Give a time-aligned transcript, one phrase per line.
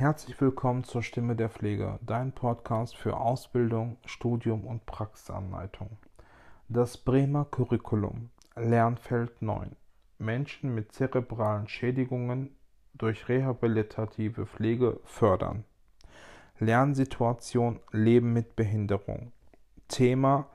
[0.00, 5.98] Herzlich willkommen zur Stimme der Pflege, dein Podcast für Ausbildung, Studium und Praxisanleitung.
[6.70, 9.76] Das Bremer Curriculum, Lernfeld 9.
[10.16, 12.56] Menschen mit zerebralen Schädigungen
[12.94, 15.64] durch rehabilitative Pflege fördern.
[16.58, 19.32] Lernsituation Leben mit Behinderung.
[19.88, 20.46] Thema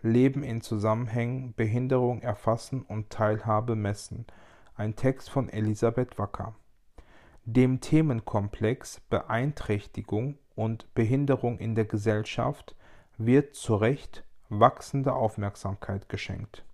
[0.00, 4.24] Leben in Zusammenhängen, Behinderung erfassen und Teilhabe messen.
[4.76, 6.54] Ein Text von Elisabeth Wacker.
[7.46, 12.74] Dem Themenkomplex Beeinträchtigung und Behinderung in der Gesellschaft
[13.18, 16.64] wird zu Recht wachsende Aufmerksamkeit geschenkt.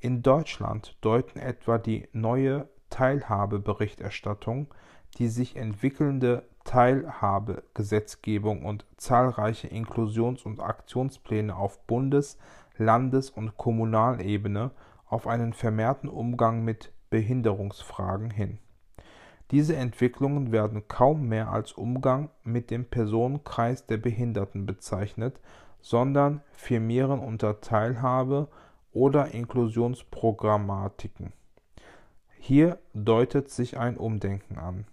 [0.00, 4.74] In Deutschland deuten etwa die neue Teilhabeberichterstattung,
[5.16, 12.36] die sich entwickelnde Teilhabegesetzgebung und zahlreiche Inklusions- und Aktionspläne auf Bundes-,
[12.76, 14.70] Landes- und Kommunalebene
[15.06, 18.58] auf einen vermehrten Umgang mit Behinderungsfragen hin.
[19.50, 25.40] Diese Entwicklungen werden kaum mehr als Umgang mit dem Personenkreis der Behinderten bezeichnet,
[25.80, 28.48] sondern firmieren unter Teilhabe
[28.92, 31.32] oder Inklusionsprogrammatiken.
[32.38, 34.86] Hier deutet sich ein Umdenken an.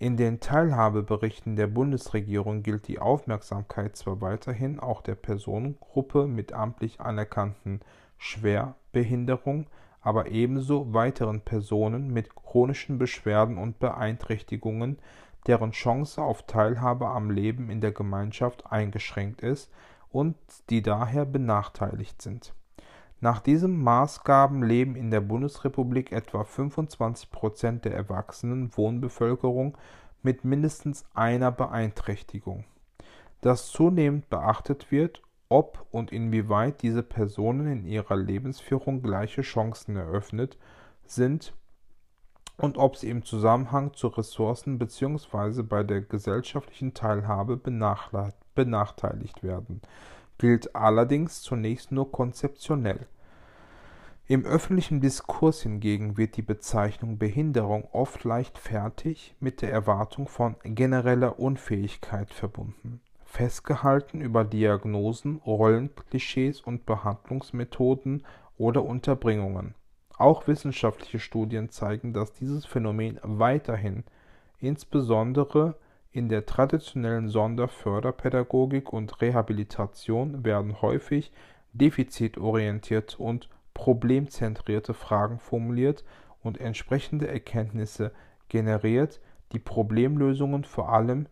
[0.00, 7.00] In den Teilhabeberichten der Bundesregierung gilt die Aufmerksamkeit zwar weiterhin auch der Personengruppe mit amtlich
[7.00, 7.80] anerkannten
[8.16, 9.66] Schwerbehinderung,
[10.00, 14.98] aber ebenso weiteren Personen mit chronischen Beschwerden und Beeinträchtigungen,
[15.46, 19.70] deren Chance auf Teilhabe am Leben in der Gemeinschaft eingeschränkt ist
[20.10, 20.36] und
[20.70, 22.54] die daher benachteiligt sind.
[23.20, 29.76] Nach diesen Maßgaben leben in der Bundesrepublik etwa 25 Prozent der erwachsenen Wohnbevölkerung
[30.22, 32.64] mit mindestens einer Beeinträchtigung.
[33.40, 40.58] Dass zunehmend beachtet wird ob und inwieweit diese Personen in ihrer Lebensführung gleiche Chancen eröffnet
[41.04, 41.54] sind
[42.58, 45.62] und ob sie im Zusammenhang zu Ressourcen bzw.
[45.62, 49.80] bei der gesellschaftlichen Teilhabe benachteiligt werden,
[50.36, 53.06] gilt allerdings zunächst nur konzeptionell.
[54.26, 61.38] Im öffentlichen Diskurs hingegen wird die Bezeichnung Behinderung oft leichtfertig mit der Erwartung von genereller
[61.38, 63.00] Unfähigkeit verbunden
[63.38, 68.26] festgehalten über Diagnosen, Rollenklischees und Behandlungsmethoden
[68.58, 69.76] oder Unterbringungen.
[70.16, 74.02] Auch wissenschaftliche Studien zeigen, dass dieses Phänomen weiterhin
[74.58, 75.76] insbesondere
[76.10, 81.30] in der traditionellen Sonderförderpädagogik und Rehabilitation werden häufig
[81.72, 86.04] defizitorientierte und problemzentrierte Fragen formuliert
[86.42, 88.10] und entsprechende Erkenntnisse
[88.48, 89.20] generiert,
[89.52, 91.28] die Problemlösungen vor allem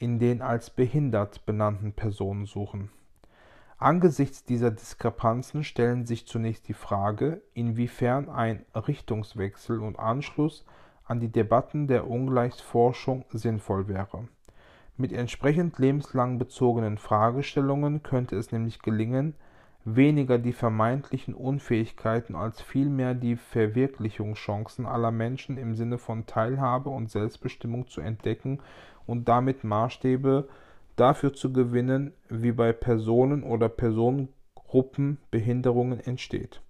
[0.00, 2.90] in den als behindert benannten Personen suchen.
[3.78, 10.64] Angesichts dieser Diskrepanzen stellen sich zunächst die Frage, inwiefern ein Richtungswechsel und Anschluss
[11.04, 14.26] an die Debatten der Ungleichsforschung sinnvoll wäre.
[14.96, 19.34] Mit entsprechend lebenslang bezogenen Fragestellungen könnte es nämlich gelingen,
[19.84, 27.10] weniger die vermeintlichen Unfähigkeiten als vielmehr die Verwirklichungschancen aller Menschen im Sinne von Teilhabe und
[27.10, 28.60] Selbstbestimmung zu entdecken
[29.10, 30.48] und damit Maßstäbe
[30.96, 36.62] dafür zu gewinnen, wie bei Personen oder Personengruppen Behinderungen entsteht.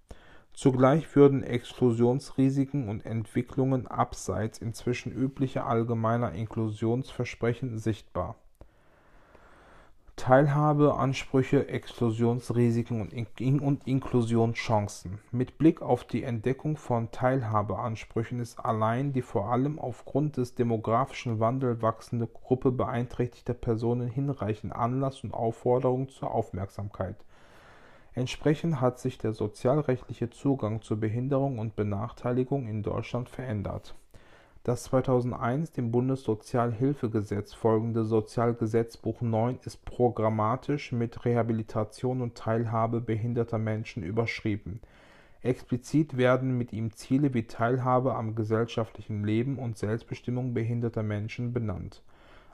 [0.53, 8.35] Zugleich würden Exklusionsrisiken und Entwicklungen abseits inzwischen üblicher allgemeiner Inklusionsversprechen sichtbar
[10.15, 15.19] Teilhabeansprüche, Exklusionsrisiken und, In und Inklusionschancen.
[15.31, 21.39] Mit Blick auf die Entdeckung von Teilhabeansprüchen ist allein die vor allem aufgrund des demografischen
[21.39, 27.15] Wandels wachsende Gruppe beeinträchtigter Personen hinreichend Anlass und Aufforderung zur Aufmerksamkeit.
[28.13, 33.95] Entsprechend hat sich der sozialrechtliche Zugang zur Behinderung und Benachteiligung in Deutschland verändert
[34.63, 44.03] das 2001 dem Bundessozialhilfegesetz folgende Sozialgesetzbuch 9 ist programmatisch mit Rehabilitation und Teilhabe behinderter Menschen
[44.03, 44.79] überschrieben.
[45.41, 52.03] Explizit werden mit ihm Ziele wie Teilhabe am gesellschaftlichen Leben und Selbstbestimmung behinderter Menschen benannt.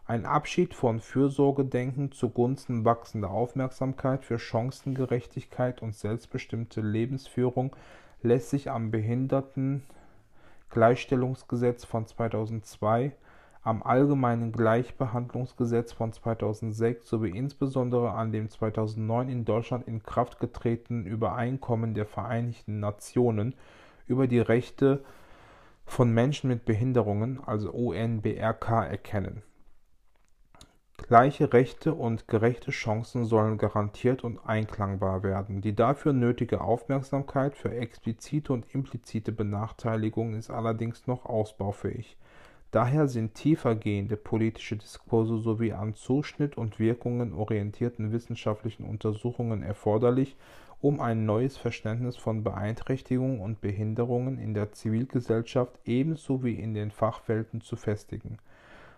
[0.05, 7.75] Ein Abschied von Fürsorgedenken zugunsten wachsender Aufmerksamkeit für Chancengerechtigkeit und selbstbestimmte Lebensführung
[8.21, 9.83] lässt sich am Behinderten
[10.69, 13.13] Gleichstellungsgesetz von 2002,
[13.63, 21.05] am Allgemeinen Gleichbehandlungsgesetz von 2006 sowie insbesondere an dem 2009 in Deutschland in Kraft getretenen
[21.05, 23.55] Übereinkommen der Vereinten Nationen
[24.07, 25.03] über die Rechte
[25.85, 29.43] von Menschen mit Behinderungen, also UNBRK, erkennen
[31.07, 35.61] Gleiche Rechte und gerechte Chancen sollen garantiert und einklangbar werden.
[35.61, 42.17] Die dafür nötige Aufmerksamkeit für explizite und implizite Benachteiligung ist allerdings noch ausbaufähig.
[42.71, 50.35] Daher sind tiefergehende politische Diskurse sowie an Zuschnitt und Wirkungen orientierten wissenschaftlichen Untersuchungen erforderlich,
[50.81, 56.91] um ein neues Verständnis von Beeinträchtigungen und Behinderungen in der Zivilgesellschaft ebenso wie in den
[56.91, 58.39] Fachwelten zu festigen.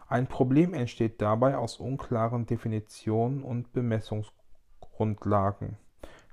[0.10, 5.78] Ein Problem entsteht dabei aus unklaren Definitionen und Bemessungsgrundlagen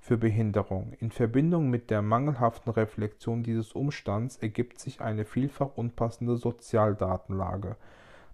[0.00, 0.94] für Behinderung.
[0.98, 7.76] In Verbindung mit der mangelhaften Reflexion dieses Umstands ergibt sich eine vielfach unpassende Sozialdatenlage.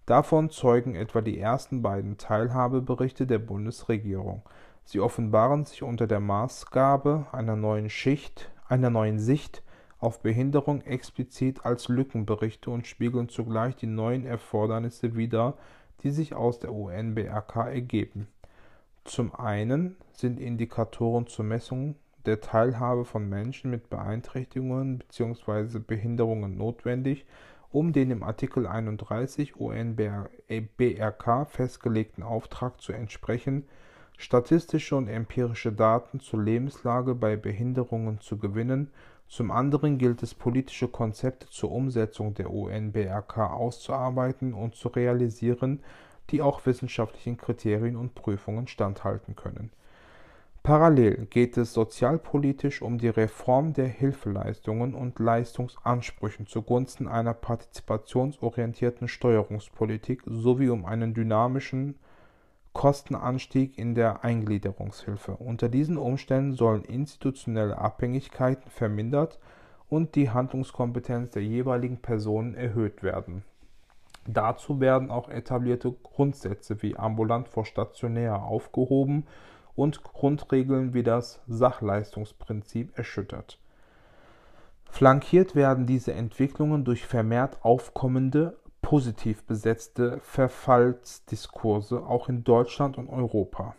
[0.06, 4.42] Davon zeugen etwa die ersten beiden Teilhabeberichte der Bundesregierung.
[4.84, 9.64] Sie offenbaren sich unter der Maßgabe einer neuen Schicht, einer neuen Sicht
[10.02, 15.56] auf Behinderung explizit als Lückenberichte und spiegeln zugleich die neuen Erfordernisse wider,
[16.02, 18.28] die sich aus der UNBRK ergeben
[19.04, 25.80] zum einen sind Indikatoren zur Messung der Teilhabe von Menschen mit Beeinträchtigungen bzw.
[25.80, 27.26] Behinderungen notwendig,
[27.72, 33.64] um den im Artikel 31 UNBRK festgelegten Auftrag zu entsprechen,
[34.16, 38.92] statistische und empirische Daten zur Lebenslage bei Behinderungen zu gewinnen,
[39.32, 45.80] zum anderen gilt es, politische Konzepte zur Umsetzung der UNBRK auszuarbeiten und zu realisieren
[46.28, 49.70] die auch wissenschaftlichen Kriterien und Prüfungen standhalten können.
[50.62, 60.22] Parallel geht es sozialpolitisch um die Reform der Hilfeleistungen und Leistungsansprüchen zugunsten einer partizipationsorientierten Steuerungspolitik
[60.26, 61.94] sowie um einen dynamischen
[62.72, 65.36] Kostenanstieg in der Eingliederungshilfe.
[65.36, 69.38] Unter diesen Umständen sollen institutionelle Abhängigkeiten vermindert
[69.88, 73.44] und die Handlungskompetenz der jeweiligen Personen erhöht werden
[74.26, 79.26] Dazu werden auch etablierte Grundsätze wie ambulant vor stationär aufgehoben
[79.74, 83.58] und Grundregeln wie das Sachleistungsprinzip erschüttert.
[84.88, 88.58] Flankiert werden diese Entwicklungen durch vermehrt aufkommende,
[88.92, 93.74] positiv besetzte Verfallsdiskurse auch in Deutschland und Europa.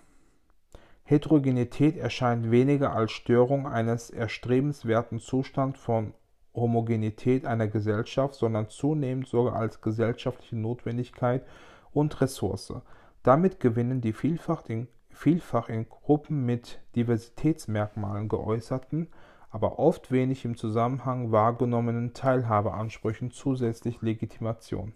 [1.04, 6.16] Heterogenität erscheint weniger als Störung eines erstrebenswerten Zustands von
[6.56, 11.46] Homogenität einer Gesellschaft, sondern zunehmend sogar als gesellschaftliche Notwendigkeit
[11.92, 12.74] und Ressource.
[13.22, 19.10] Damit gewinnen die vielfach in, vielfach in Gruppen mit Diversitätsmerkmalen geäußerten,
[19.52, 24.94] aber oft wenig im Zusammenhang wahrgenommenen Teilhabeansprüchen zusätzlich Legitimation.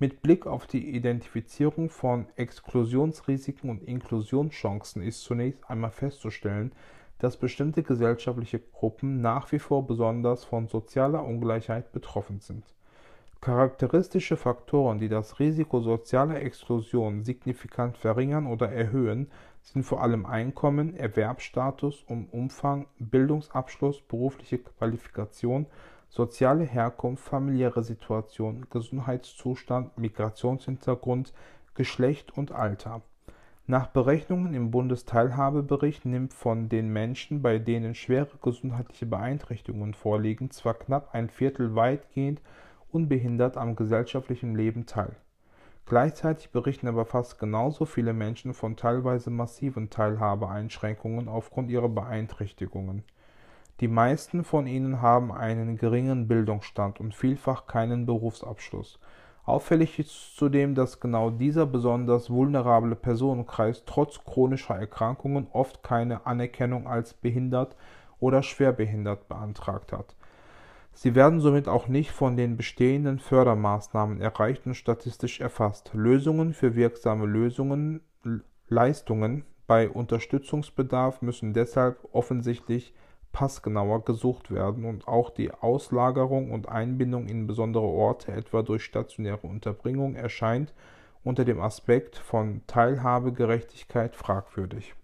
[0.00, 6.72] Mit Blick auf die Identifizierung von Exklusionsrisiken und Inklusionschancen ist zunächst einmal festzustellen,
[7.20, 12.64] dass bestimmte gesellschaftliche Gruppen nach wie vor besonders von sozialer Ungleichheit betroffen sind.
[13.40, 19.30] Charakteristische Faktoren, die das Risiko sozialer Exklusion signifikant verringern oder erhöhen,
[19.62, 25.66] sind vor allem Einkommen, Erwerbsstatus und Umfang, Bildungsabschluss, berufliche Qualifikation,
[26.14, 31.32] soziale Herkunft, familiäre Situation, Gesundheitszustand, Migrationshintergrund,
[31.74, 33.02] Geschlecht und Alter.
[33.66, 40.74] Nach Berechnungen im Bundesteilhabebericht nimmt von den Menschen, bei denen schwere gesundheitliche Beeinträchtigungen vorliegen, zwar
[40.74, 42.40] knapp ein Viertel weitgehend
[42.92, 45.16] unbehindert am gesellschaftlichen Leben teil.
[45.84, 53.02] Gleichzeitig berichten aber fast genauso viele Menschen von teilweise massiven Teilhabeeinschränkungen aufgrund ihrer Beeinträchtigungen.
[53.80, 58.98] Die meisten von ihnen haben einen geringen Bildungsstand und vielfach keinen Berufsabschluss
[59.44, 66.88] Auffällig ist zudem, dass genau dieser besonders vulnerable Personenkreis trotz chronischer Erkrankungen oft keine Anerkennung
[66.88, 67.76] als behindert
[68.20, 70.16] oder schwerbehindert beantragt hat.
[70.94, 75.90] Sie werden somit auch nicht von den bestehenden Fördermaßnahmen erreicht und statistisch erfasst.
[75.92, 78.00] Lösungen für wirksame Lösungen,
[78.68, 82.94] Leistungen bei Unterstützungsbedarf müssen deshalb offensichtlich
[83.34, 89.46] passgenauer gesucht werden und auch die Auslagerung und Einbindung in besondere Orte, etwa durch stationäre
[89.46, 90.72] Unterbringung, erscheint
[91.24, 94.94] unter dem Aspekt von Teilhabegerechtigkeit fragwürdig.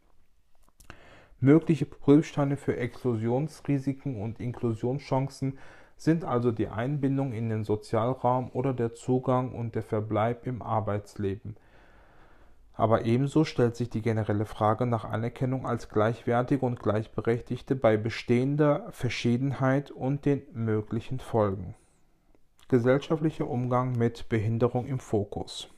[1.41, 5.59] Mögliche Prüfsteine für Exklusionsrisiken und Inklusionschancen
[5.97, 11.57] sind also die Einbindung in den Sozialraum oder der Zugang und der Verbleib im Arbeitsleben–
[12.75, 18.87] aber ebenso stellt sich die generelle Frage nach Anerkennung als Gleichwertige und Gleichberechtigte bei bestehender
[18.91, 21.75] Verschiedenheit und den möglichen Folgen.
[22.69, 25.69] Gesellschaftlicher Umgang mit Behinderung im Fokus.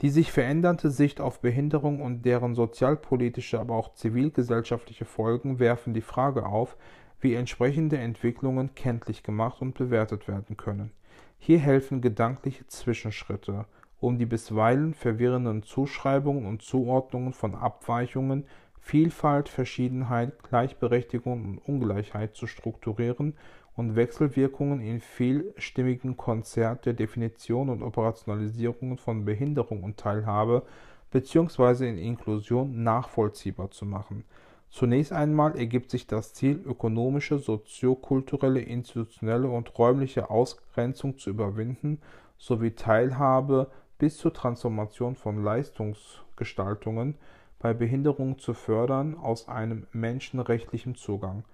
[0.00, 6.02] Die sich verändernde Sicht auf Behinderung und deren sozialpolitische, aber auch zivilgesellschaftliche Folgen werfen die
[6.02, 6.76] Frage auf,
[7.20, 10.90] wie entsprechende Entwicklungen kenntlich gemacht und bewertet werden können.
[11.38, 13.64] Hier helfen gedankliche Zwischenschritte,
[14.04, 18.44] um die bisweilen verwirrenden Zuschreibungen und Zuordnungen von Abweichungen,
[18.78, 23.34] Vielfalt, Verschiedenheit, Gleichberechtigung und Ungleichheit zu strukturieren
[23.76, 30.64] und Wechselwirkungen in vielstimmigen Konzert der Definition und Operationalisierung von Behinderung und Teilhabe
[31.10, 31.88] bzw.
[31.88, 34.24] in Inklusion nachvollziehbar zu machen.
[34.68, 42.02] Zunächst einmal ergibt sich das Ziel, ökonomische, soziokulturelle, institutionelle und räumliche Ausgrenzung zu überwinden
[42.36, 47.16] sowie Teilhabe bis zur Transformation von Leistungsgestaltungen
[47.58, 51.44] bei Behinderung zu fördern aus einem menschenrechtlichen Zugang.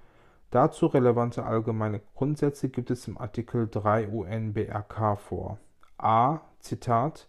[0.50, 5.59] Dazu relevante allgemeine Grundsätze gibt es im Artikel 3 UNBRK vor.
[5.99, 6.40] a.
[6.59, 7.28] Zitat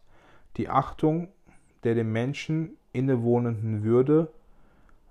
[0.58, 1.28] Die Achtung
[1.84, 4.32] der dem Menschen innewohnenden Würde,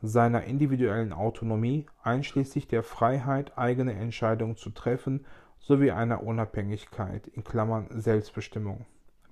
[0.02, 5.26] seiner individuellen Autonomie, einschließlich der Freiheit, eigene Entscheidungen zu treffen,
[5.58, 8.86] sowie einer Unabhängigkeit in Klammern (Selbstbestimmung).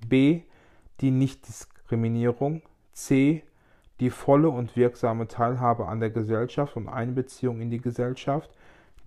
[0.07, 0.43] b.
[1.01, 2.63] Die Nichtdiskriminierung.
[2.93, 3.45] c.
[4.01, 8.51] Die volle und wirksame Teilhabe an der Gesellschaft und Einbeziehung in die Gesellschaft.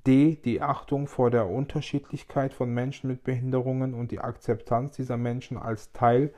[0.07, 0.37] d.
[0.45, 5.91] Die Achtung vor der Unterschiedlichkeit von Menschen mit Behinderungen und die Akzeptanz dieser Menschen als
[5.91, 6.33] Teil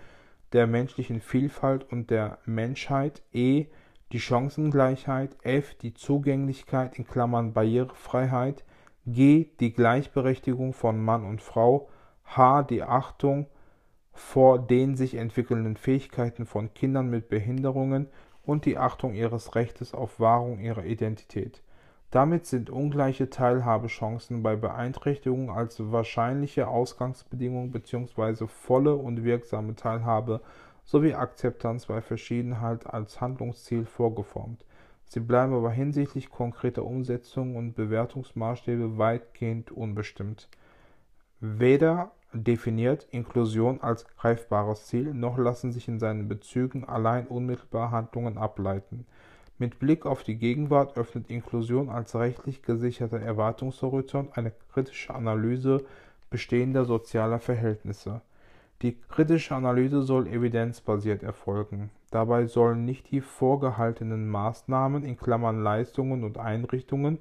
[0.54, 3.22] der menschlichen Vielfalt und der Menschheit.
[3.32, 3.66] e.
[4.12, 5.38] Die Chancengleichheit.
[5.44, 5.76] f.
[5.76, 8.64] Die Zugänglichkeit in Klammern (Barrierefreiheit).
[9.06, 9.52] g.
[9.60, 11.90] Die Gleichberechtigung von Mann und Frau.
[12.26, 12.64] h.
[12.64, 13.46] Die Achtung
[14.13, 18.08] vor den sich entwickelnden Fähigkeiten von Kindern mit Behinderungen
[18.46, 21.62] und die Achtung ihres Rechtes auf Wahrung ihrer Identität.
[22.12, 28.46] Damit sind ungleiche Teilhabechancen bei Beeinträchtigung als wahrscheinliche Ausgangsbedingung bzw.
[28.46, 30.41] volle und wirksame Teilhabe
[30.84, 34.63] sowie Akzeptanz bei Verschiedenheit als Handlungsziel vorgeformt.
[35.05, 40.50] Sie bleiben aber hinsichtlich konkreter Umsetzung und Bewertungsmaßstäbe weitgehend unbestimmt.
[41.39, 48.38] Weder definiert Inklusion als greifbares Ziel, noch lassen sich in seinen Bezügen allein unmittelbar Handlungen
[48.38, 49.06] ableiten.
[49.60, 55.86] Mit Blick auf die Gegenwart öffnet Inklusion als rechtlich gesicherter Erwartungshorizont eine kritische Analyse
[56.30, 58.22] bestehender sozialer Verhältnisse.
[58.82, 61.92] Die kritische Analyse soll evidenzbasiert erfolgen.
[62.10, 67.20] Dabei sollen nicht die vorgehaltenen Maßnahmen in Klammern (Leistungen und Einrichtungen)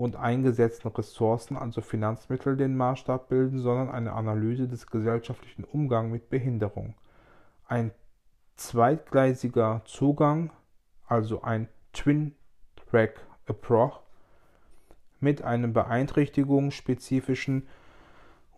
[0.00, 6.30] und eingesetzten Ressourcen, also Finanzmittel, den Maßstab bilden, sondern eine Analyse des gesellschaftlichen Umgangs mit
[6.30, 6.94] Behinderung.
[7.68, 7.90] Ein
[8.56, 10.52] zweigleisiger Zugang,
[11.06, 14.00] also ein Twin-Track-Approach
[15.20, 17.68] mit einem beeinträchtigungsspezifischen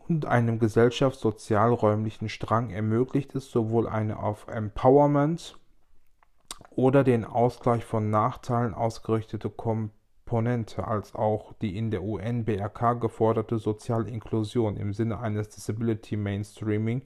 [0.07, 5.59] und einem gesellschafts-sozialräumlichen Strang ermöglicht es sowohl eine auf Empowerment
[6.71, 9.51] oder den Ausgleich von Nachteilen ausgerichtete
[10.33, 17.03] Komponente als auch die in der UN-BRK geforderte soziale Inklusion im Sinne eines Disability Mainstreaming,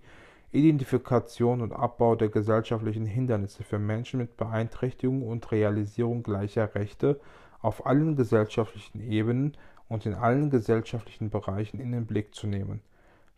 [0.53, 7.19] Identifikation und Abbau der gesellschaftlichen Hindernisse für Menschen mit Beeinträchtigung und Realisierung gleicher Rechte
[7.61, 9.57] auf allen gesellschaftlichen Ebenen
[9.89, 12.81] und in allen gesellschaftlichen Bereichen in den Blick zu nehmen.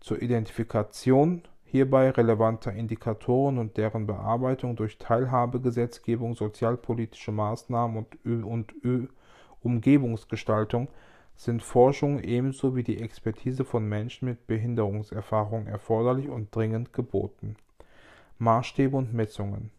[0.01, 8.75] Zur Identifikation hierbei relevanter Indikatoren und deren Bearbeitung durch Teilhabegesetzgebung, sozialpolitische Maßnahmen und, und
[9.63, 10.89] Umgebungsgestaltung
[11.35, 17.57] sind Forschung ebenso wie die Expertise von Menschen mit Behinderungserfahrung erforderlich und dringend geboten.
[18.39, 19.71] Maßstäbe und Messungen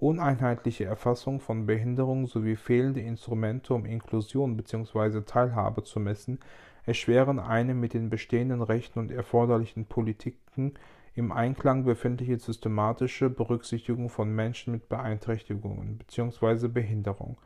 [0.00, 5.22] Uneinheitliche Erfassung von Behinderung sowie fehlende Instrumente, um Inklusion bzw.
[5.22, 6.38] Teilhabe zu messen,
[6.86, 10.74] erschweren eine mit den bestehenden Rechten und erforderlichen Politiken
[11.16, 16.68] im Einklang befindliche systematische Berücksichtigung von Menschen mit Beeinträchtigungen bzw.
[16.68, 17.36] Behinderung.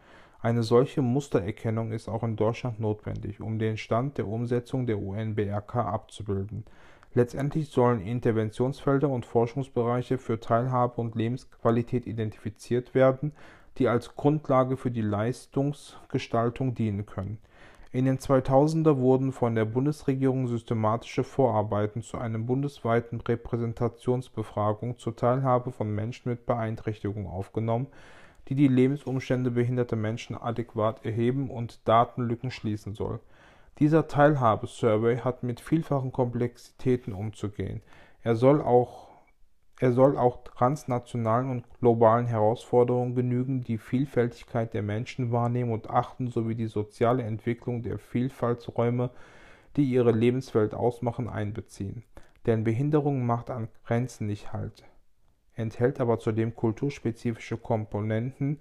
[0.42, 5.76] Eine solche Mustererkennung ist auch in Deutschland notwendig, um den Stand der Umsetzung der UN-BRK
[5.76, 6.64] abzubilden
[7.14, 13.32] Letztendlich sollen Interventionsfelder und Forschungsbereiche für Teilhabe und Lebensqualität identifiziert werden,
[13.76, 17.38] die als Grundlage für die Leistungsgestaltung dienen können.
[17.90, 25.72] In den 2000er wurden von der Bundesregierung systematische Vorarbeiten zu einer bundesweiten Repräsentationsbefragung zur Teilhabe
[25.72, 27.88] von Menschen mit Beeinträchtigung aufgenommen,
[28.48, 33.20] die die Lebensumstände behinderter Menschen adäquat erheben und Datenlücken schließen soll
[33.78, 37.82] dieser Teilhabe-Survey hat mit vielfachen Komplexitäten umzugehen.
[38.22, 39.10] Er soll auch
[39.80, 46.28] er soll auch transnationalen und globalen Herausforderungen genügen, die Vielfältigkeit der Menschen wahrnehmen und achten
[46.28, 49.10] sowie die soziale Entwicklung der Vielfaltsräume,
[49.74, 52.04] die ihre Lebenswelt ausmachen, einbeziehen.
[52.46, 54.84] Denn Behinderung macht an Grenzen nicht Halt,
[55.54, 58.60] enthält aber zudem kulturspezifische Komponenten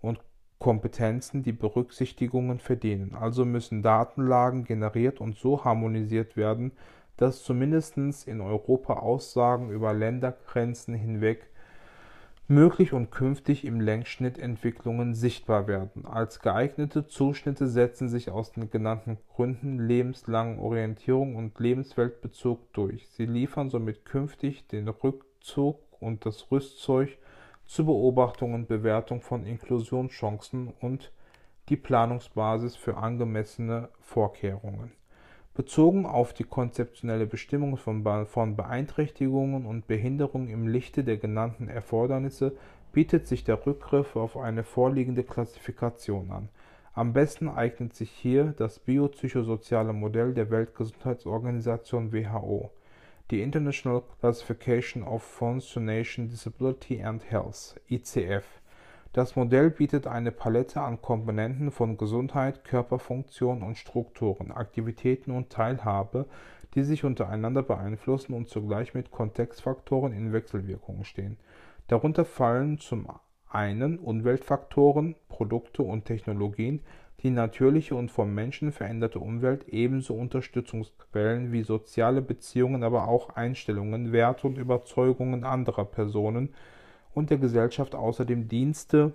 [0.00, 0.20] und
[0.58, 3.14] Kompetenzen, die Berücksichtigungen verdienen.
[3.14, 6.72] Also müssen Datenlagen generiert und so harmonisiert werden,
[7.16, 11.50] dass zumindest in Europa Aussagen über Ländergrenzen hinweg
[12.50, 16.04] möglich und künftig im Längsschnitt Entwicklungen sichtbar werden.
[16.04, 23.08] Als geeignete Zuschnitte setzen sich aus den genannten Gründen lebenslangen Orientierung und Lebensweltbezug durch.
[23.10, 27.18] Sie liefern somit künftig den Rückzug und das Rüstzeug
[27.66, 31.12] zur Beobachtung und Bewertung von Inklusionschancen und
[31.68, 34.92] die Planungsbasis für angemessene Vorkehrungen.
[35.54, 42.56] Bezogen auf die konzeptionelle Bestimmung von Beeinträchtigungen und Behinderungen im Lichte der genannten Erfordernisse
[42.92, 46.48] bietet sich der Rückgriff auf eine vorliegende Klassifikation an.
[46.92, 52.70] Am besten eignet sich hier das biopsychosoziale Modell der Weltgesundheitsorganisation WHO,
[53.30, 58.60] die International Classification of Functionation Disability and Health (ICF
[59.12, 66.26] das Modell bietet eine Palette an Komponenten von Gesundheit, Körperfunktion und Strukturen, Aktivitäten und Teilhabe,
[66.74, 71.38] die sich untereinander beeinflussen und zugleich mit Kontextfaktoren in Wechselwirkung stehen.
[71.88, 73.08] Darunter fallen zum
[73.48, 76.80] einen Umweltfaktoren, Produkte und Technologien,
[77.22, 84.12] die natürliche und vom Menschen veränderte Umwelt ebenso Unterstützungsquellen wie soziale Beziehungen, aber auch Einstellungen,
[84.12, 86.54] Werte und Überzeugungen anderer Personen
[87.12, 89.12] und der Gesellschaft außerdem Dienste,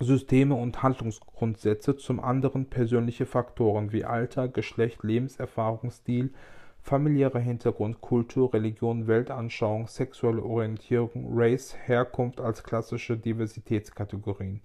[0.00, 6.32] Systeme und Handlungsgrundsätze, zum anderen persönliche Faktoren wie Alter, Geschlecht, Lebenserfahrung, Stil,
[6.80, 14.60] familiärer Hintergrund, Kultur, Religion, Weltanschauung, sexuelle Orientierung, Race, Herkunft als klassische Diversitätskategorien.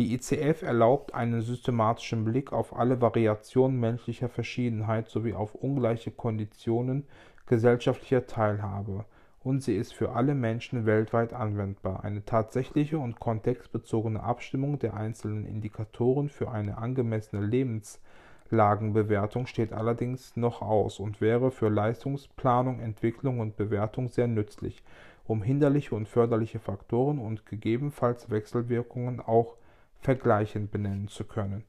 [0.00, 7.04] Die ICF erlaubt einen systematischen Blick auf alle Variationen menschlicher Verschiedenheit sowie auf ungleiche Konditionen
[7.44, 9.04] gesellschaftlicher Teilhabe
[9.44, 12.02] und sie ist für alle Menschen weltweit anwendbar.
[12.02, 20.62] Eine tatsächliche und kontextbezogene Abstimmung der einzelnen Indikatoren für eine angemessene Lebenslagenbewertung steht allerdings noch
[20.62, 24.82] aus und wäre für Leistungsplanung, Entwicklung und Bewertung sehr nützlich,
[25.26, 29.56] um hinderliche und förderliche Faktoren und gegebenenfalls Wechselwirkungen auch
[30.00, 31.64] vergleichend benennen zu können.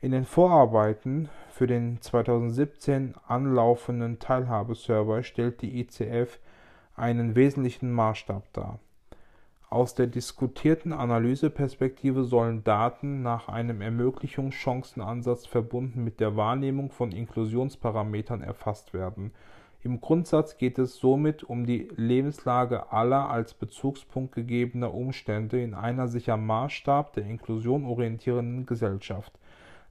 [0.00, 6.38] In den Vorarbeiten für den 2017 anlaufenden Teilhabesurvey stellt die ICF
[6.94, 8.78] einen wesentlichen Maßstab dar.
[9.68, 18.42] Aus der diskutierten Analyseperspektive sollen Daten nach einem Ermöglichungschancenansatz verbunden mit der Wahrnehmung von Inklusionsparametern
[18.42, 19.32] erfasst werden.
[19.82, 26.08] Im Grundsatz geht es somit um die Lebenslage aller als Bezugspunkt gegebener Umstände in einer
[26.08, 29.32] sich am Maßstab der Inklusion orientierenden Gesellschaft.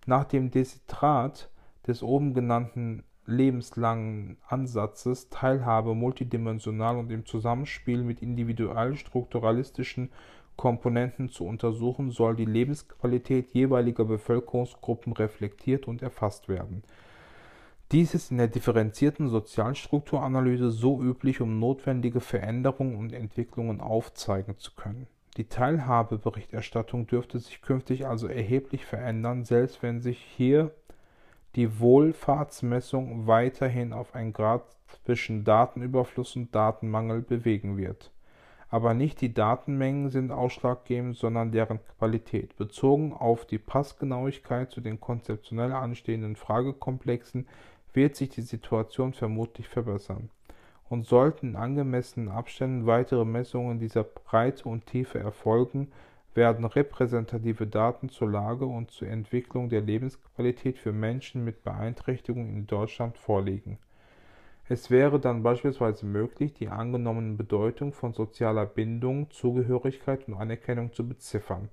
[0.06, 1.50] Nach dem Desiderat
[1.88, 10.12] des oben genannten lebenslangen Ansatzes, Teilhabe multidimensional und im Zusammenspiel mit individuell-strukturalistischen
[10.58, 16.84] Komponenten zu untersuchen, soll die Lebensqualität jeweiliger Bevölkerungsgruppen reflektiert und erfasst werden.
[17.92, 24.74] Dies ist in der differenzierten Sozialstrukturanalyse so üblich, um notwendige Veränderungen und Entwicklungen aufzeigen zu
[24.74, 25.08] können.
[25.38, 30.74] Die Teilhabeberichterstattung dürfte sich künftig also erheblich verändern, selbst wenn sich hier
[31.56, 34.64] die Wohlfahrtsmessung weiterhin auf ein Grad
[35.04, 38.12] zwischen Datenüberfluss und Datenmangel bewegen wird.
[38.70, 42.56] Aber nicht die Datenmengen sind ausschlaggebend, sondern deren Qualität.
[42.58, 47.48] Bezogen auf die Passgenauigkeit zu den konzeptionell anstehenden Fragekomplexen
[47.94, 50.30] wird sich die Situation vermutlich verbessern.
[50.90, 55.92] Und sollten in angemessenen Abständen weitere Messungen dieser Breite und Tiefe erfolgen,
[56.36, 62.68] werden repräsentative Daten zur Lage und zur Entwicklung der Lebensqualität für Menschen mit Beeinträchtigungen in
[62.68, 63.78] Deutschland vorliegen.
[64.68, 71.08] Es wäre dann beispielsweise möglich, die angenommene Bedeutung von sozialer Bindung, Zugehörigkeit und Anerkennung zu
[71.08, 71.70] beziffern.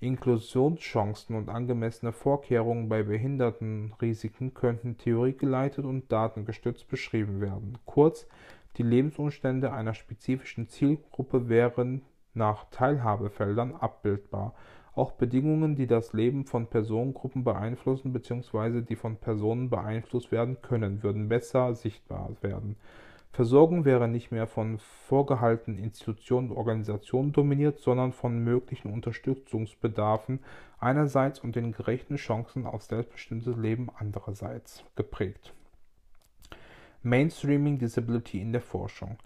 [0.00, 7.78] Inklusionschancen und angemessene Vorkehrungen bei Behindertenrisiken könnten theoriegeleitet und datengestützt beschrieben werden.
[7.86, 8.28] Kurz,
[8.76, 12.02] die Lebensumstände einer spezifischen Zielgruppe wären
[12.34, 14.54] nach Teilhabefeldern abbildbar.
[14.98, 18.80] Auch Bedingungen, die das Leben von Personengruppen beeinflussen bzw.
[18.80, 22.74] die von Personen beeinflusst werden können, würden besser sichtbar werden.
[23.30, 30.40] Versorgung wäre nicht mehr von vorgehaltenen Institutionen und Organisationen dominiert, sondern von möglichen Unterstützungsbedarfen
[30.80, 35.54] einerseits und den gerechten Chancen auf selbstbestimmtes Leben andererseits geprägt.
[37.04, 39.16] Mainstreaming Disability in der Forschung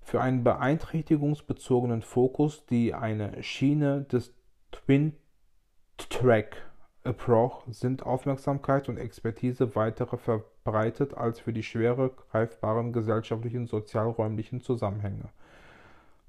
[0.00, 4.34] für einen beeinträchtigungsbezogenen Fokus, die eine Schiene des
[4.74, 6.56] Twin-Track
[7.04, 15.28] Approach sind Aufmerksamkeit und Expertise weiter verbreitet als für die schwerer greifbaren gesellschaftlichen sozialräumlichen Zusammenhänge.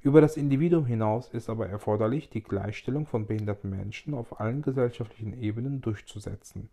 [0.01, 5.33] Über das Individuum hinaus ist aber erforderlich, die Gleichstellung von behinderten Menschen auf allen gesellschaftlichen
[5.41, 6.69] Ebenen durchzusetzen.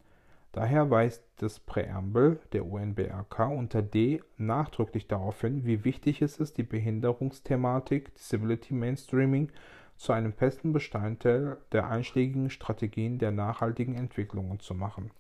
[0.53, 6.59] Daher weist das Präambel der UNBRK unter D nachdrücklich darauf hin, wie wichtig es ist,
[6.59, 9.49] die Behinderungsthematik Disability Mainstreaming
[9.97, 15.11] zu einem festen Bestandteil der einschlägigen Strategien der nachhaltigen Entwicklungen zu machen.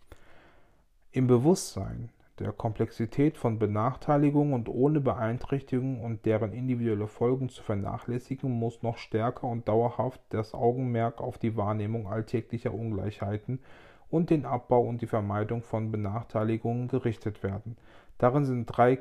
[1.12, 8.50] Im Bewusstsein der Komplexität von Benachteiligungen und ohne Beeinträchtigungen und deren individuelle Folgen zu vernachlässigen,
[8.50, 13.60] muss noch stärker und dauerhaft das Augenmerk auf die Wahrnehmung alltäglicher Ungleichheiten
[14.10, 17.76] und den Abbau und die Vermeidung von Benachteiligungen gerichtet werden.
[18.18, 18.98] Darin sind drei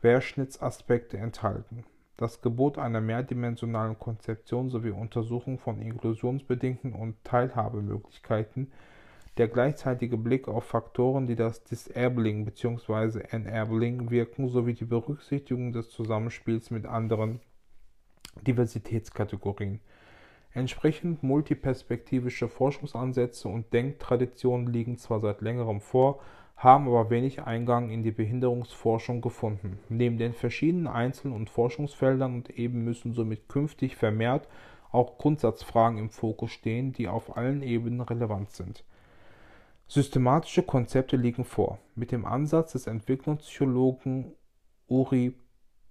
[0.00, 1.84] Querschnittsaspekte enthalten.
[2.20, 8.70] Das Gebot einer mehrdimensionalen Konzeption sowie Untersuchung von inklusionsbedingten und Teilhabemöglichkeiten
[9.38, 13.20] der gleichzeitige Blick auf Faktoren, die das Disabling bzw.
[13.30, 17.40] Enabling wirken, sowie die Berücksichtigung des Zusammenspiels mit anderen
[18.46, 19.80] Diversitätskategorien.
[20.52, 26.20] Entsprechend multiperspektivische Forschungsansätze und Denktraditionen liegen zwar seit längerem vor,
[26.60, 29.78] haben aber wenig Eingang in die Behinderungsforschung gefunden.
[29.88, 34.46] Neben den verschiedenen Einzel- und Forschungsfeldern und eben müssen somit künftig vermehrt
[34.92, 38.84] auch Grundsatzfragen im Fokus stehen, die auf allen Ebenen relevant sind.
[39.86, 41.78] Systematische Konzepte liegen vor.
[41.94, 44.34] Mit dem Ansatz des Entwicklungspsychologen
[44.86, 45.34] Uri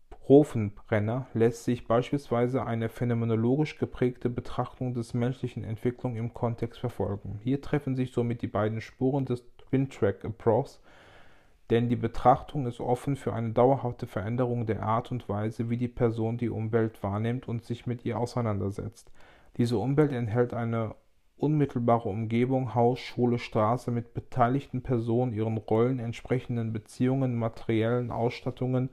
[0.10, 7.39] Profenbrenner lässt sich beispielsweise eine phänomenologisch geprägte Betrachtung des menschlichen Entwicklung im Kontext verfolgen.
[7.43, 10.82] Hier treffen sich somit die beiden Spuren des Twin-Track-Approachs,
[11.69, 15.88] denn die Betrachtung ist offen für eine dauerhafte Veränderung der Art und Weise, wie die
[15.88, 19.12] Person die Umwelt wahrnimmt und sich mit ihr auseinandersetzt.
[19.58, 20.95] Diese Umwelt enthält eine
[21.38, 28.89] unmittelbare Umgebung, Haus, Schule, Straße mit beteiligten Personen, ihren Rollen, entsprechenden Beziehungen, materiellen Ausstattungen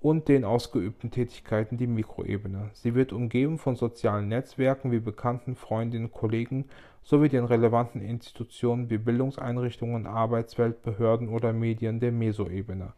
[0.00, 2.70] und den ausgeübten Tätigkeiten die Mikroebene.
[2.74, 6.66] Sie wird umgeben von sozialen Netzwerken wie Bekannten, Freundinnen, Kollegen
[7.02, 12.92] sowie den relevanten Institutionen wie Bildungseinrichtungen, Arbeitswelt, Behörden oder Medien der Mesoebene.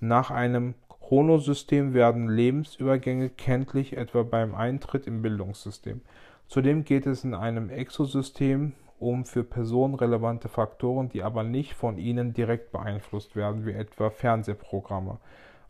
[0.00, 6.00] Nach einem Chronosystem werden Lebensübergänge kenntlich, etwa beim Eintritt im Bildungssystem.
[6.48, 11.98] Zudem geht es in einem Exosystem um für Personen relevante Faktoren, die aber nicht von
[11.98, 15.18] ihnen direkt beeinflusst werden, wie etwa Fernsehprogramme.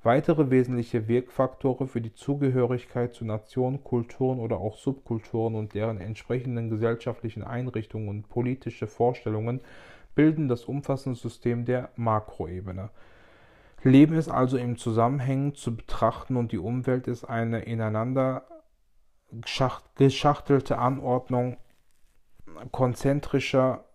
[0.05, 6.69] Weitere wesentliche Wirkfaktoren für die Zugehörigkeit zu Nationen, Kulturen oder auch Subkulturen und deren entsprechenden
[6.69, 9.63] gesellschaftlichen Einrichtungen und politische Vorstellungen
[10.15, 12.91] bilden das umfassende System der Makroebene.
[13.83, 18.47] Leben ist also im Zusammenhängen zu betrachten und die Umwelt ist eine ineinander
[19.97, 21.57] geschachtelte Anordnung
[22.73, 23.87] konzentrischer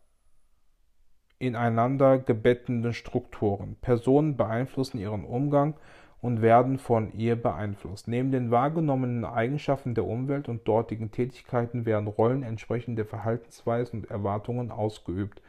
[1.39, 3.78] ineinander gebettenden Strukturen.
[3.82, 5.75] Personen beeinflussen ihren Umgang
[6.21, 8.08] und werden von ihr beeinflusst.
[8.08, 14.69] Neben den wahrgenommenen Eigenschaften der Umwelt und dortigen Tätigkeiten werden Rollen entsprechende Verhaltensweisen und Erwartungen
[14.69, 15.41] ausgeübt,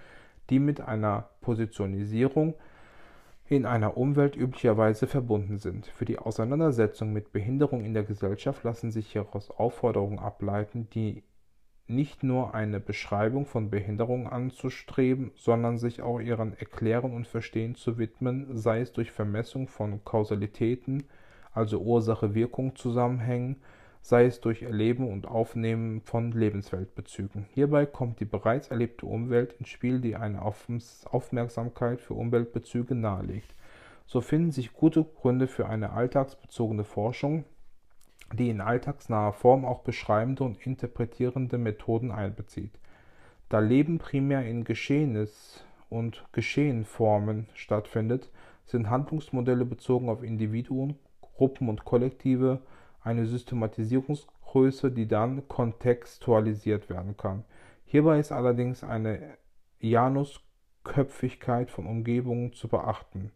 [0.49, 2.55] die mit einer Positionierung
[3.49, 5.87] in einer Umwelt üblicherweise verbunden sind.
[5.87, 11.25] Für die Auseinandersetzung mit Behinderung in der Gesellschaft lassen sich hieraus Aufforderungen ableiten, die
[11.91, 17.99] nicht nur eine Beschreibung von Behinderung anzustreben, sondern sich auch ihren Erklären und Verstehen zu
[17.99, 21.05] widmen, sei es durch Vermessung von Kausalitäten,
[21.53, 23.57] also Ursache-Wirkung-Zusammenhängen,
[24.03, 27.47] sei es durch Erleben und Aufnehmen von Lebensweltbezügen.
[27.53, 33.55] Hierbei kommt die bereits erlebte Umwelt ins Spiel, die eine Aufmerksamkeit für Umweltbezüge nahelegt.
[34.07, 37.45] So finden sich gute Gründe für eine alltagsbezogene Forschung,
[38.33, 42.73] die in alltagsnaher Form auch beschreibende und interpretierende Methoden einbezieht.
[43.49, 48.31] Da Leben primär in Geschehnis und Geschehenformen stattfindet,
[48.65, 52.61] sind Handlungsmodelle bezogen auf Individuen, Gruppen und Kollektive
[53.03, 57.45] eine Systematisierungsgröße, die dann kontextualisiert werden kann.
[57.85, 59.37] Hierbei ist allerdings eine
[59.81, 63.33] Janusköpfigkeit von Umgebungen zu beachten.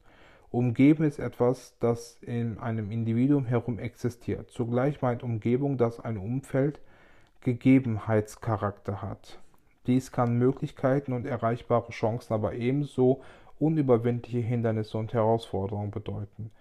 [0.54, 4.50] Umgeben ist etwas, das in einem Individuum herum existiert.
[4.50, 6.78] Zugleich meint Umgebung, dass ein Umfeld
[7.40, 9.40] Gegebenheitscharakter hat.
[9.88, 13.20] Dies kann Möglichkeiten und erreichbare Chancen, aber ebenso
[13.58, 16.52] unüberwindliche Hindernisse und Herausforderungen bedeuten.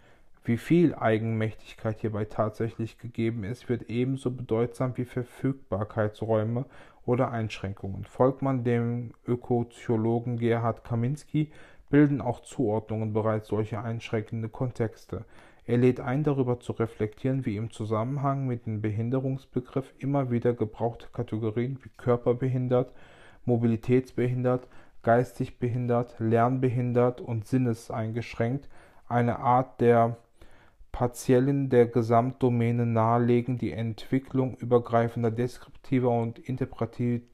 [0.44, 6.66] Wie viel Eigenmächtigkeit hierbei tatsächlich gegeben ist, wird ebenso bedeutsam wie Verfügbarkeitsräume
[7.06, 8.06] oder Einschränkungen.
[8.06, 11.52] Folgt man dem Ökotheologen Gerhard Kaminski,
[11.94, 15.26] bilden auch Zuordnungen bereits solche einschränkende Kontexte.
[15.68, 21.06] Er lädt ein, darüber zu reflektieren, wie im Zusammenhang mit dem Behinderungsbegriff immer wieder gebrauchte
[21.14, 22.92] Kategorien wie körperbehindert,
[23.46, 24.68] mobilitätsbehindert,
[25.04, 28.70] geistig behindert, lernbehindert und sinneseingeschränkt
[29.08, 30.18] eine Art der
[30.92, 36.42] partiellen der Gesamtdomäne nahelegen, die Entwicklung übergreifender deskriptiver und,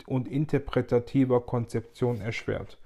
[0.06, 2.78] und interpretativer Konzeption erschwert.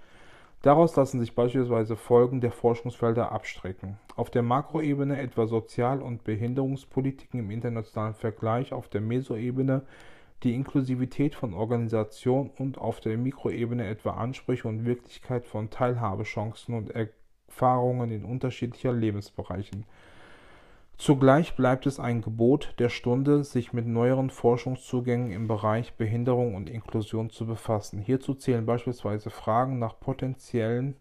[0.63, 3.97] Daraus lassen sich beispielsweise Folgen der Forschungsfelder abstrecken.
[4.15, 9.81] Auf der Makroebene etwa Sozial- und Behinderungspolitiken im internationalen Vergleich, auf der Mesoebene
[10.43, 16.91] die Inklusivität von Organisation und auf der Mikroebene etwa Ansprüche und Wirklichkeit von Teilhabechancen und
[16.91, 19.85] Erfahrungen in unterschiedlichen Lebensbereichen.
[20.97, 26.69] Zugleich bleibt es ein Gebot der Stunde, sich mit neueren Forschungszugängen im Bereich Behinderung und
[26.69, 27.99] Inklusion zu befassen.
[27.99, 30.95] Hierzu zählen beispielsweise Fragen nach potenziellen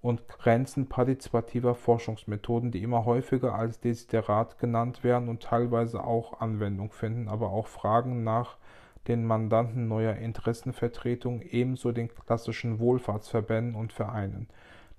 [0.00, 6.90] und Grenzen partizipativer Forschungsmethoden, die immer häufiger als Desiderat genannt werden und teilweise auch Anwendung
[6.92, 8.58] finden, aber auch Fragen nach
[9.06, 14.48] den Mandanten neuer Interessenvertretung, ebenso den klassischen Wohlfahrtsverbänden und Vereinen.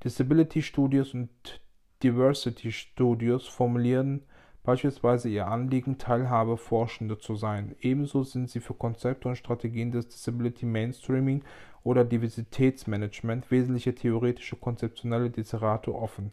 [0.03, 1.61] Disability Studios und
[2.01, 4.23] Diversity Studios formulieren
[4.63, 7.75] beispielsweise ihr Anliegen, Teilhabeforschende zu sein.
[7.81, 11.43] Ebenso sind sie für Konzepte und Strategien des Disability Mainstreaming
[11.83, 16.31] oder Diversitätsmanagement, wesentliche theoretische konzeptionelle Desiderate offen.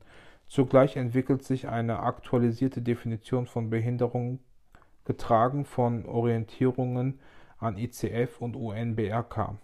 [0.49, 4.39] Zugleich entwickelt sich eine aktualisierte Definition von Behinderung,
[5.05, 7.19] getragen von Orientierungen
[7.59, 9.57] an ICF und UNBRK.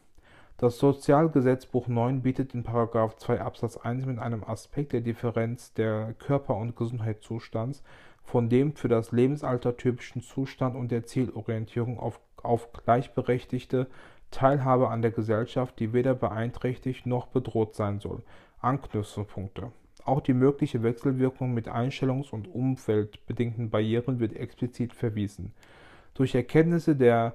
[0.63, 2.63] Das Sozialgesetzbuch 9 bietet in§
[3.17, 7.83] 2 Absatz 1 mit einem Aspekt der Differenz der Körper und Gesundheitszustands
[8.23, 13.89] von dem für das Lebensalter typischen Zustand und der Zielorientierung auf, auf gleichberechtigte
[14.31, 18.23] Teilhabe an der Gesellschaft, die weder beeinträchtigt noch bedroht sein soll.
[18.61, 19.73] Anknüpfungspunkte.
[20.05, 25.55] Auch die mögliche Wechselwirkung mit einstellungs- und umweltbedingten Barrieren wird explizit verwiesen.
[26.15, 27.35] Durch Erkenntnisse der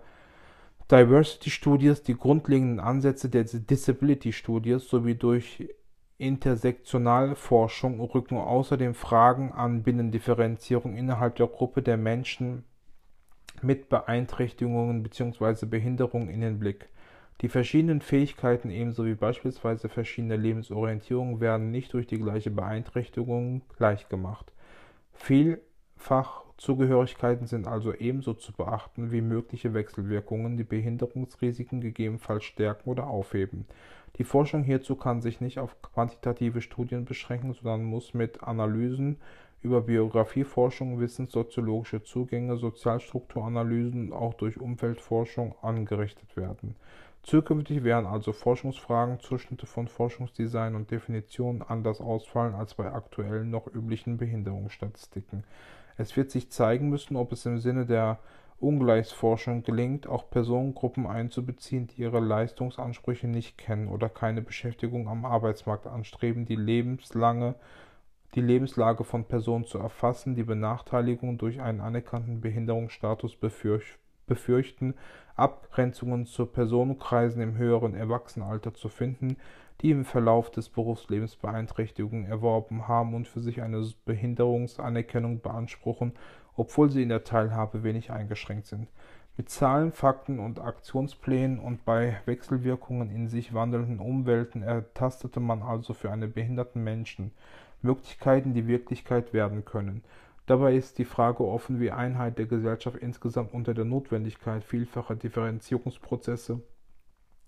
[0.89, 5.67] Diversity Studies die grundlegenden Ansätze der Disability Studies sowie durch
[6.17, 12.63] Intersektionalforschung rücken außerdem Fragen an Binnendifferenzierung innerhalb der Gruppe der Menschen
[13.61, 15.65] mit Beeinträchtigungen bzw.
[15.65, 16.89] Behinderungen in den Blick.
[17.41, 24.51] Die verschiedenen Fähigkeiten ebenso wie beispielsweise verschiedene Lebensorientierungen werden nicht durch die gleiche Beeinträchtigung gleichgemacht.
[25.13, 33.07] Vielfach Zugehörigkeiten sind also ebenso zu beachten wie mögliche Wechselwirkungen, die Behinderungsrisiken gegebenenfalls stärken oder
[33.07, 33.65] aufheben.
[34.17, 39.17] Die Forschung hierzu kann sich nicht auf quantitative Studien beschränken, sondern muss mit Analysen
[39.61, 46.75] über Biografieforschung, wissenssoziologische Zugänge, Sozialstrukturanalysen und auch durch Umweltforschung angerichtet werden.
[47.21, 53.67] Zukünftig werden also Forschungsfragen, Zuschnitte von Forschungsdesign und Definitionen anders ausfallen als bei aktuellen noch
[53.67, 55.43] üblichen Behinderungsstatistiken.
[55.97, 58.19] Es wird sich zeigen müssen, ob es im Sinne der
[58.59, 65.85] Ungleichsforschung gelingt, auch Personengruppen einzubeziehen, die ihre Leistungsansprüche nicht kennen oder keine Beschäftigung am Arbeitsmarkt
[65.85, 67.55] anstreben, die lebenslange
[68.35, 74.95] die Lebenslage von Personen zu erfassen, die Benachteiligung durch einen anerkannten Behinderungsstatus befürchten,
[75.35, 79.37] Abgrenzungen zu Personenkreisen im höheren Erwachsenenalter zu finden,
[79.81, 86.13] die im Verlauf des Berufslebens Beeinträchtigungen erworben haben und für sich eine Behinderungsanerkennung beanspruchen,
[86.55, 88.89] obwohl sie in der Teilhabe wenig eingeschränkt sind.
[89.37, 95.93] Mit Zahlen, Fakten und Aktionsplänen und bei Wechselwirkungen in sich wandelnden Umwelten ertastete man also
[95.93, 97.31] für einen behinderten Menschen
[97.83, 100.03] Möglichkeiten, die Wirklichkeit werden können.
[100.47, 106.61] Dabei ist die Frage offen, wie Einheit der Gesellschaft insgesamt unter der Notwendigkeit vielfacher Differenzierungsprozesse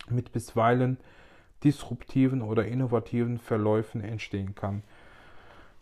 [0.10, 0.98] mit bisweilen
[1.64, 4.84] disruptiven oder innovativen Verläufen entstehen kann.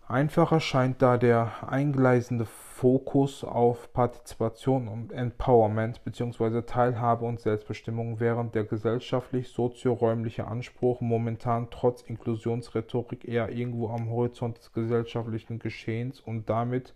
[0.10, 6.62] Einfacher scheint da der eingleisende Fokus auf Partizipation und Empowerment bzw.
[6.62, 14.72] Teilhabe und Selbstbestimmung, während der gesellschaftlich-sozioräumliche Anspruch momentan trotz Inklusionsrhetorik eher irgendwo am Horizont des
[14.72, 16.94] gesellschaftlichen Geschehens und damit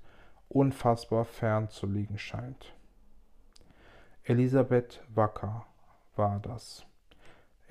[0.47, 2.73] unfassbar fern zu liegen scheint.
[4.23, 5.65] Elisabeth Wacker
[6.15, 6.85] war das.